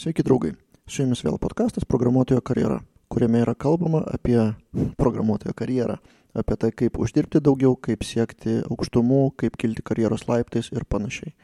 [0.00, 0.54] Sveiki draugai,
[0.88, 2.78] su jumis vėl podkastas Programuotojo karjera,
[3.12, 4.38] kuriame yra kalbama apie
[4.96, 5.98] programuotojo karjerą,
[6.40, 11.34] apie tai, kaip uždirbti daugiau, kaip siekti aukštumų, kaip kilti karjeros laiptais ir panašiai.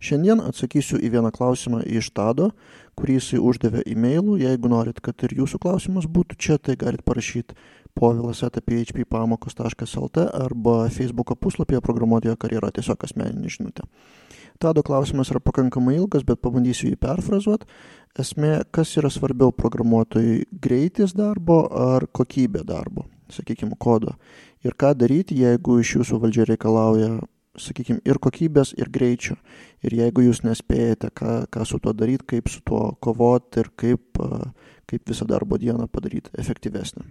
[0.00, 2.54] Šiandien atsakysiu į vieną klausimą iš Tado,
[2.96, 4.38] kurį jisai uždavė e-mailu.
[4.40, 7.58] Jeigu norit, kad ir jūsų klausimas būtų čia, tai galit parašyti
[7.92, 13.84] povilas php pamokos.lt arba Facebook puslapyje programuotojo karjera tiesiog asmeninį žinutę.
[14.60, 17.64] Tado klausimas yra pakankamai ilgas, bet pabandysiu jį perfrazuoti.
[18.20, 24.18] Esmė, kas yra svarbiau programuotojui- greitis darbo ar kokybė darbo, sakykime, kodo.
[24.62, 27.22] Ir ką daryti, jeigu iš jūsų valdžia reikalauja,
[27.56, 29.38] sakykime, ir kokybės, ir greičio.
[29.82, 34.12] Ir jeigu jūs nespėjate, ką, ką su tuo daryti, kaip su tuo kovoti ir kaip,
[34.86, 37.02] kaip visą darbo dieną padaryti efektyvesnę.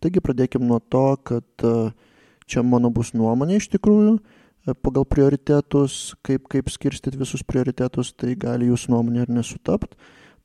[0.00, 1.44] Taigi pradėkime nuo to, kad
[2.46, 4.20] čia mano bus nuomonė iš tikrųjų
[4.74, 9.94] pagal prioritetus, kaip, kaip skirstyti visus prioritetus, tai gali jūsų nuomonė ir nesutapt.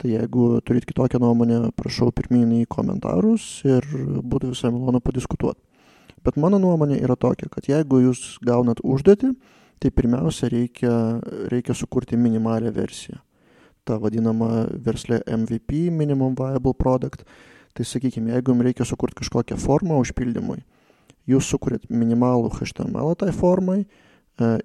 [0.02, 5.62] Tai jeigu turit kitokią nuomonę, prašau pirmyn į komentarus ir būtų visai malonu padiskutuoti.
[6.26, 9.32] Bet mano nuomonė yra tokia, kad jeigu jūs gaunat užduotį,
[9.82, 10.94] tai pirmiausia reikia,
[11.54, 13.22] reikia sukurti minimalią versiją.
[13.86, 17.26] Ta vadinama verslė MVP, Minimum Viable Product.
[17.74, 20.60] Tai sakykime, jeigu jums reikia sukurti kažkokią formą užpildymui,
[21.30, 24.11] jūs sukūrėt minimalų HTML tai formai, E,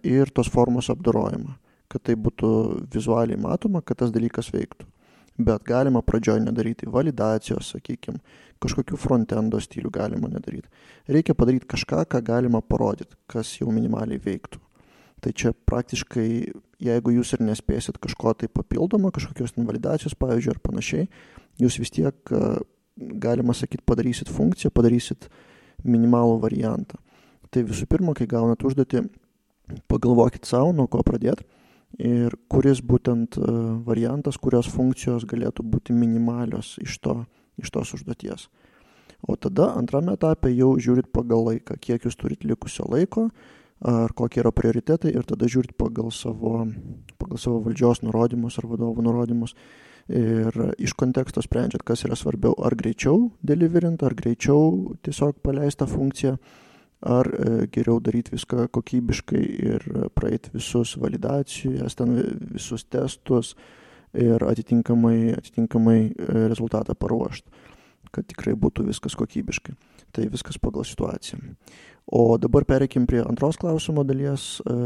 [0.06, 1.56] ir tos formos apdorojimą,
[1.92, 2.50] kad tai būtų
[2.92, 4.88] vizualiai matoma, kad tas dalykas veiktų.
[5.36, 8.22] Bet galima pradžioje nedaryti validacijos, sakykime,
[8.62, 10.70] kažkokių frontendo stilių galima nedaryti.
[11.12, 14.62] Reikia padaryti kažką, ką galima parodyti, kas jau minimaliai veiktų.
[15.20, 16.28] Tai čia praktiškai,
[16.86, 21.08] jeigu jūs ir nespėsit kažko tai papildomo, kažkokios validacijos, pavyzdžiui, ar panašiai,
[21.60, 22.42] jūs vis tiek, e,
[22.96, 25.28] galima sakyti, padarysit funkciją, padarysit
[25.84, 27.00] minimalų variantą.
[27.52, 29.04] Tai visų pirma, kai gaunat užduotį,
[29.90, 31.46] pagalvokit savo, nuo ko pradėti
[32.02, 33.42] ir kuris būtent e,
[33.86, 37.16] variantas, kurios funkcijos galėtų būti minimalios iš, to,
[37.60, 38.48] iš tos užduoties.
[39.26, 43.30] O tada antrame etape jau žiūrit pagal laiką, kiek jūs turit likusio laiko,
[43.80, 46.66] ar kokie yra prioritetai ir tada žiūrit pagal savo,
[47.20, 49.56] pagal savo valdžios nurodymus ar vadovų nurodymus.
[50.06, 56.36] Ir iš konteksto sprendžiat, kas yra svarbiau, ar greičiau deliverint, ar greičiau tiesiog paleista funkcija,
[57.00, 59.84] ar e, geriau daryti viską kokybiškai ir
[60.16, 62.16] praeiti visus validacijas, ten
[62.54, 63.54] visus testus
[64.16, 67.50] ir atitinkamai, atitinkamai e, rezultatą paruošti,
[68.12, 69.76] kad tikrai būtų viskas kokybiškai.
[70.16, 71.40] Tai viskas pagal situaciją.
[72.06, 74.56] O dabar pereikim prie antros klausimo dalies.
[74.64, 74.76] E,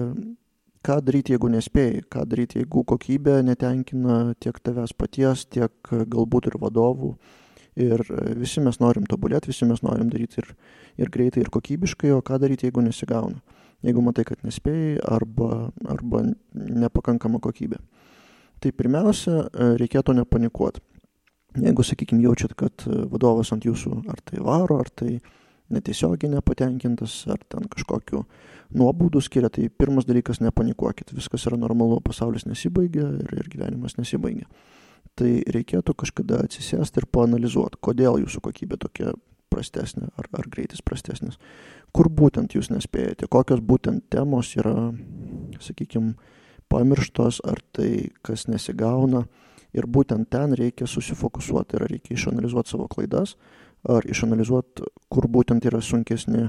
[0.81, 6.56] ką daryti, jeigu nespėjai, ką daryti, jeigu kokybė netenkina tiek tavęs paties, tiek galbūt ir
[6.56, 7.10] vadovų
[7.78, 10.50] Ir e, visi mes norim tobulėti, visi mes norim daryti ir,
[10.98, 13.41] ir greitai, ir kokybiškai, o ką daryti, jeigu nesigauna.
[13.86, 17.78] Jeigu matai, kad nespėjai arba, arba nepakankama kokybė.
[18.60, 20.82] Tai pirmiausia, e, reikėtų nepanikuoti.
[21.60, 25.20] Jeigu, sakykime, jaučiat, kad e, vadovas ant jūsų ar tai varo, ar tai
[25.70, 28.25] netiesiogiai nepatenkintas, ar ten kažkokiu
[28.75, 31.14] nuobaudų skiria, tai pirmas dalykas nepanikuokit.
[31.14, 34.50] Viskas yra normalu, pasaulis nesibaigia ir, ir gyvenimas nesibaigia
[35.20, 39.12] tai reikėtų kažkada atsisėsti ir paanalizuoti, kodėl jūsų kokybė tokia
[39.50, 41.36] prastesnė ar, ar greitis prastesnis.
[41.92, 44.92] Kur būtent jūs nespėjate, kokios būtent temos yra,
[45.60, 46.14] sakykime,
[46.70, 49.26] pamirštos, ar tai kas nesigauna.
[49.75, 53.37] Ir būtent ten reikia susifokusuoti, ar reikia išanalizuoti savo klaidas,
[53.87, 56.48] ar išanalizuoti, kur būtent yra sunkesni,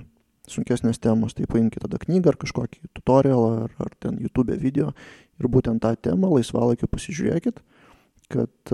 [0.50, 1.36] sunkesnės temos.
[1.38, 4.90] Tai paimkite tada knygą ar kažkokį tutorialą, ar, ar ten YouTube video
[5.42, 7.62] ir būtent tą temą laisvalaikiu pasižiūrėkit
[8.32, 8.74] kad,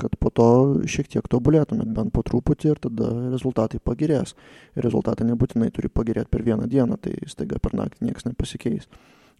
[0.00, 0.48] kad po to
[0.88, 4.34] šiek tiek tobulėtumėt bent po truputį ir tada rezultatai pagerės.
[4.76, 8.88] Ir rezultatai nebūtinai turi pagerėti per vieną dieną, tai staiga per naktį niekas nepasikeis.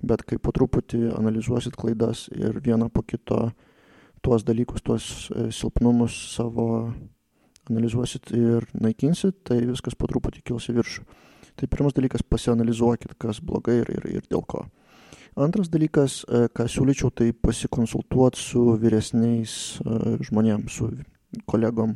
[0.04, 3.50] Bet kai po truputį analizuosit klaidas ir vieną po kito
[4.24, 6.66] tuos dalykus, tuos e, silpnumus savo
[7.70, 11.06] analizuosit ir naikinsit, tai viskas po truputį kils į viršų.
[11.56, 14.66] Tai pirmas dalykas pasianalizuokit, kas blogai ir, ir, ir dėl ko.
[15.36, 20.88] Antras dalykas, e, ką siūlyčiau, tai pasikonsultuoti su vyresniais e, žmonėms, su
[21.52, 21.92] kolegom,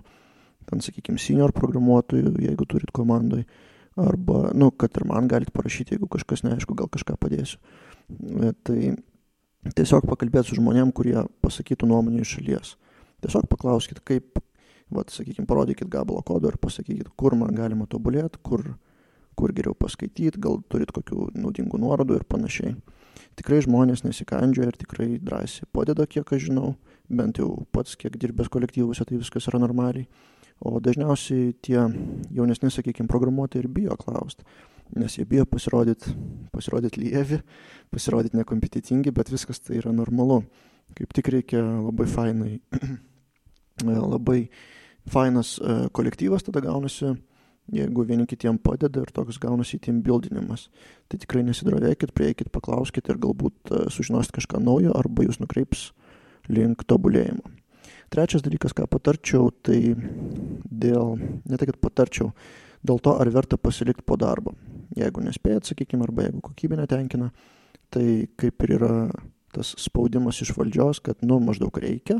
[0.68, 3.46] ten, sakykime, senior programuotojų, jeigu turit komandai,
[3.96, 7.56] arba, nu, kad ir man galite parašyti, jeigu kažkas neaišku, gal kažką padėsiu.
[8.12, 8.92] E, tai
[9.72, 12.76] tiesiog pakalbėti su žmonėm, kurie pasakytų nuomonę iš šalies.
[13.24, 14.36] Tiesiog paklauskit, kaip,
[14.92, 18.74] vat, sakykime, parodykit gabalą kodo ir pasakykit, kur man galima tobulėti, kur,
[19.32, 22.76] kur geriau paskaityti, gal turit kokių naudingų nuorodų ir panašiai
[23.38, 26.74] tikrai žmonės nesikandžioja ir tikrai drąsiai padeda, kiek aš žinau,
[27.10, 30.08] bent jau pats, kiek dirbęs kolektyvuose, tai viskas yra normaliai.
[30.60, 31.78] O dažniausiai tie
[32.36, 34.44] jaunesni, sakykime, programuotojai ir bijo klausti,
[35.00, 36.12] nes jie bijo pasirodyti
[36.52, 37.40] pasirodyt lievi,
[37.90, 40.42] pasirodyti nekompetitingi, bet viskas tai yra normalu.
[40.90, 42.56] kaip tik reikia labai fainai,
[43.86, 44.40] labai
[45.06, 47.12] fainas e, kolektyvas tada gaunasi,
[47.74, 50.68] jeigu vieni kitiem padeda ir toks gaunasi team buildinimas.
[51.10, 55.90] Tai tikrai nesidrovėkit, prieikit, paklauskit ir galbūt e, sužinosit kažką naujo arba jūs nukreips
[56.50, 57.44] link tobulėjimo.
[58.10, 62.32] Trečias dalykas, ką patarčiau, tai dėl, ne tai, kad patarčiau,
[62.82, 64.56] dėl to, ar verta pasilikti po darbo.
[64.98, 67.30] Jeigu nespėjat, sakykime, arba jeigu kokybė netenkina,
[67.94, 68.94] tai kaip ir yra
[69.54, 72.18] tas spaudimas iš valdžios, kad, nu, maždaug reikia,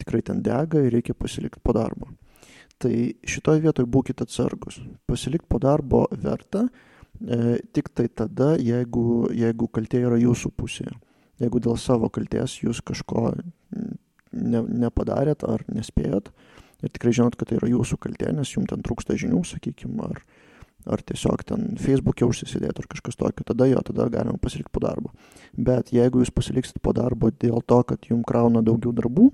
[0.00, 2.10] tikrai ten dega ir reikia pasilikti po darbo.
[2.84, 2.92] Tai
[3.24, 4.76] šitoje vietoje būkite atsargus.
[5.08, 10.92] Pasilikti po darbo verta e, tik tai tada, jeigu, jeigu kaltė yra jūsų pusėje.
[11.40, 13.30] Jeigu dėl savo kalties jūs kažko
[13.72, 16.28] ne, nepadarėt ar nespėjot
[16.84, 20.20] ir tikrai žinot, kad tai yra jūsų kaltė, nes jums ten trūksta žinių, sakykime, ar,
[20.84, 25.14] ar tiesiog ten Facebook'e užsisidėti ar kažkas tokio, tada jo, tada galima pasilikti po darbo.
[25.56, 29.30] Bet jeigu jūs pasiliksit po darbo dėl to, kad jums krauna daugiau darbų,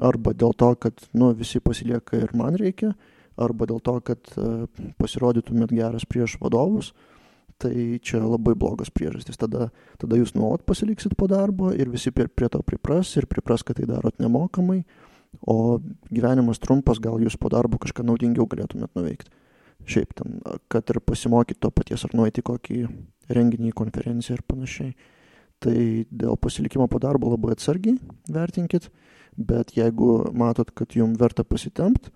[0.00, 2.94] arba dėl to, kad nu, visi pasilieka ir man reikia,
[3.40, 4.66] arba dėl to, kad uh,
[5.00, 6.92] pasirodytumėt geras prieš vadovus,
[7.60, 9.36] tai čia labai blogas priežastis.
[9.40, 9.68] Tada,
[10.00, 13.88] tada jūs nuolat pasiliksit po darbo ir visi prie to pripras ir pripras, kad tai
[13.90, 14.80] darot nemokamai,
[15.46, 15.78] o
[16.10, 19.32] gyvenimas trumpas, gal jūs po darbo kažką naudingiau galėtumėt nuveikti.
[19.88, 20.40] Šiaip ten,
[20.72, 22.82] kad ir pasimokyti to paties ar nueiti kokį
[23.32, 24.92] renginį, konferenciją ir panašiai.
[25.60, 25.76] Tai
[26.08, 27.98] dėl pasilikimo po darbo labai atsargiai
[28.32, 28.88] vertinkit
[29.36, 32.10] bet jeigu matot, kad jums verta pasitempt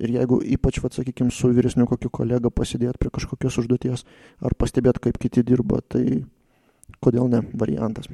[0.00, 4.06] ir jeigu ypač, vad sakykime, su vyresniu kokiu kolega pasidėt prie kažkokios užduoties
[4.40, 6.22] ar pastebėt, kaip kiti dirba, tai
[7.04, 8.08] kodėl ne variantas.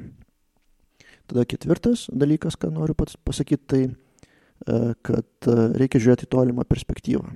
[1.29, 7.31] Tada ketvirtas dalykas, ką noriu pats pasakyti, tai e, kad e, reikia žiūrėti tolimą perspektyvą.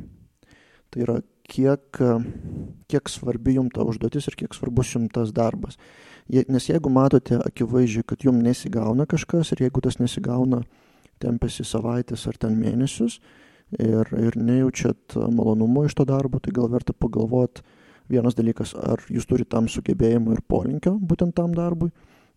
[0.92, 1.20] Tai yra,
[1.50, 2.14] kiek, e,
[2.92, 5.78] kiek svarbi jums ta užduotis ir kiek svarbus jums tas darbas.
[6.30, 10.64] Nes jeigu matote akivaizdžiai, kad jums nesigauna kažkas ir jeigu tas nesigauna,
[11.24, 13.20] tempėsi savaitės ar ten mėnesius
[13.80, 17.64] ir, ir nejaučiat malonumo iš to darbo, tai gal verta pagalvoti
[18.12, 21.92] vienas dalykas, ar jūs turite tam sugebėjimų ir polinkio būtent tam darbui,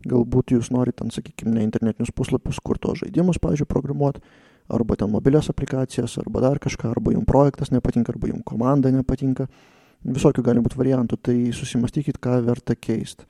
[0.06, 4.22] galbūt jūs norite sakykime, ne internetinius puslapius, kur to žaidimus, pavyzdžiui, programuoti,
[4.68, 9.46] arba ten mobilias aplikacijas, arba dar kažką, arba jums projektas nepatinka, arba jums komanda nepatinka.
[10.06, 13.26] Visokių gali būti variantų, tai susimastykit, ką verta keisti.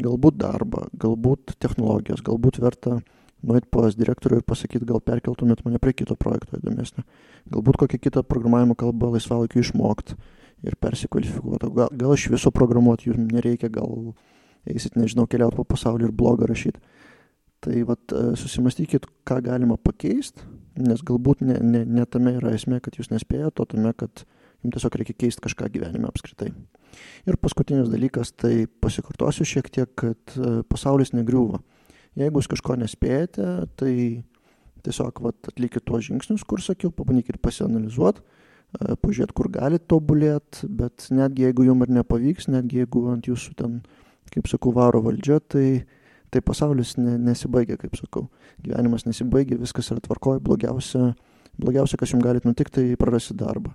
[0.00, 3.00] Galbūt darbą, galbūt technologijas, galbūt verta
[3.46, 7.04] nueit pas direktorių ir pasakyti, gal perkeltumėt mane prie kito projekto įdomesnio.
[7.50, 10.18] Galbūt kokią kitą programavimo kalbą laisvalaikiu išmokti
[10.66, 11.70] ir persikvalifikuoti.
[11.76, 14.12] Gal, gal iš viso programuoti jums nereikia, gal
[14.68, 16.82] eisit, nežinau, keliauti po pasaulį ir blogą rašyti.
[17.64, 20.44] Tai vat, e, susimastykit, ką galima pakeisti,
[20.84, 24.24] nes galbūt ne, ne, ne tame yra esmė, kad jūs nespėjote, o tame, kad
[24.64, 26.50] jums tiesiog reikia keisti kažką gyvenime apskritai.
[27.28, 31.62] Ir paskutinis dalykas, tai pasikartosiu šiek tiek, kad e, pasaulis negriūva.
[32.18, 33.46] Jeigu jūs kažko nespėjate,
[33.78, 33.94] tai
[34.84, 41.08] tiesiog vat, atlikit tuos žingsnius, kur sakiau, pabandykit pasianalizuoti, e, pažiūrėti, kur galite tobulėti, bet
[41.14, 43.80] netgi jeigu jums ir nepavyks, netgi jeigu ant jūsų ten,
[44.34, 45.66] kaip sakau, varo valdžia, tai,
[46.30, 48.28] tai pasaulis ne, nesibaigia, kaip sakau.
[48.62, 51.12] Gyvenimas nesibaigia, viskas yra tvarkoje, blogiausia,
[51.60, 53.74] blogiausia, kas jums gali nutikti, tai prarasti darbą.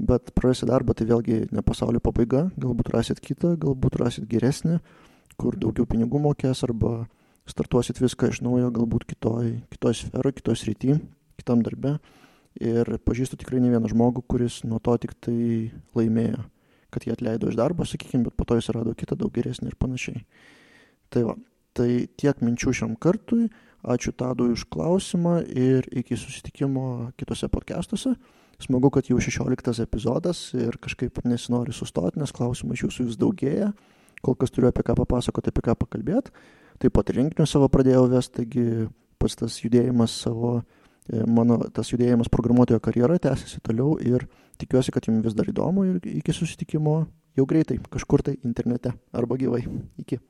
[0.00, 4.78] Bet prarasti darbą tai vėlgi ne pasaulio pabaiga, galbūt rasit kitą, galbūt rasit geresnį,
[5.40, 7.02] kur daugiau pinigų mokės arba
[7.48, 10.96] startuosit viską iš naujo, galbūt kitoj, kitoj sferoje, kitoj srity,
[11.40, 11.98] kitam darbe.
[12.60, 16.42] Ir pažįstu tikrai ne vieną žmogų, kuris nuo to tik tai laimėjo,
[16.92, 19.78] kad jie atleido iš darbo, sakykime, bet po to jis rado kitą daug geresnį ir
[19.80, 20.20] panašiai.
[21.12, 21.36] Tai va,
[21.76, 23.48] tai tiek minčių šiam kartui.
[23.82, 28.14] Ačiū Tadui už klausimą ir iki susitikimo kitose podcastuose.
[28.62, 33.72] Smagu, kad jau 16 epizodas ir kažkaip nesinori sustoti, nes klausimų iš jūsų vis daugėja.
[34.22, 36.30] Kol kas turiu apie ką papasakoti, apie ką pakalbėti.
[36.78, 38.86] Taip pat rinkinius savo pradėjau vesti, taigi
[39.18, 40.60] pats tas judėjimas savo,
[41.10, 44.28] e, mano tas judėjimas programuotojo karjera tęsiasi toliau ir
[44.62, 47.00] tikiuosi, kad jums vis dar įdomu ir iki susitikimo
[47.38, 49.64] jau greitai kažkur tai internete arba gyvai.
[50.02, 50.20] Iki.